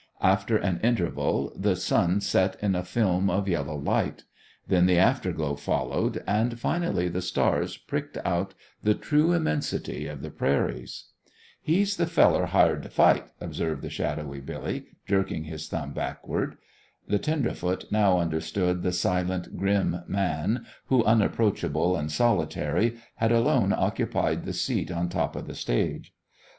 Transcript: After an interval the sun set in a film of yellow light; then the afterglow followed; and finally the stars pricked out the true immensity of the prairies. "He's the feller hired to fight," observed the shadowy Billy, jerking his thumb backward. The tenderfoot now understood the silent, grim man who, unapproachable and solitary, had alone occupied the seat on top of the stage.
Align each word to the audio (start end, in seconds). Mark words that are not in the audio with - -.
After 0.23 0.57
an 0.57 0.79
interval 0.81 1.53
the 1.55 1.75
sun 1.75 2.21
set 2.21 2.55
in 2.59 2.73
a 2.73 2.83
film 2.83 3.29
of 3.29 3.47
yellow 3.47 3.77
light; 3.77 4.23
then 4.67 4.87
the 4.87 4.97
afterglow 4.97 5.55
followed; 5.57 6.23
and 6.25 6.59
finally 6.59 7.07
the 7.07 7.21
stars 7.21 7.77
pricked 7.77 8.17
out 8.25 8.55
the 8.81 8.95
true 8.95 9.31
immensity 9.31 10.07
of 10.07 10.23
the 10.23 10.31
prairies. 10.31 11.09
"He's 11.61 11.97
the 11.97 12.07
feller 12.07 12.47
hired 12.47 12.81
to 12.81 12.89
fight," 12.89 13.25
observed 13.39 13.83
the 13.83 13.91
shadowy 13.91 14.39
Billy, 14.41 14.87
jerking 15.05 15.43
his 15.43 15.67
thumb 15.67 15.93
backward. 15.93 16.57
The 17.07 17.19
tenderfoot 17.19 17.85
now 17.91 18.17
understood 18.17 18.81
the 18.81 18.93
silent, 18.93 19.55
grim 19.55 20.01
man 20.07 20.65
who, 20.87 21.03
unapproachable 21.03 21.95
and 21.95 22.11
solitary, 22.11 22.97
had 23.17 23.31
alone 23.31 23.71
occupied 23.71 24.45
the 24.45 24.53
seat 24.53 24.89
on 24.89 25.09
top 25.09 25.35
of 25.35 25.45
the 25.45 25.53
stage. 25.53 26.11